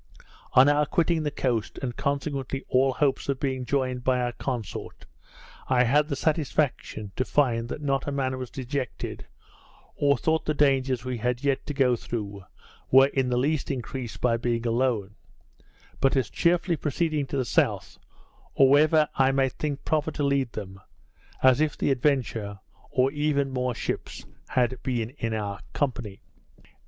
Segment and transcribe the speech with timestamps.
[0.53, 5.05] On our quitting the coast, and consequently all hopes of being joined by our consort,
[5.67, 9.27] I had the satisfaction to find that not a man was dejected,
[9.95, 12.43] or thought the dangers we had yet to go through,
[12.89, 15.13] were in the least increased by being alone;
[15.99, 17.99] but as cheerfully proceeding to the south,
[18.55, 20.81] or wherever I might think proper to lead them,
[21.43, 22.57] as if the Adventure,
[22.89, 26.23] or even more ships, had been in our company.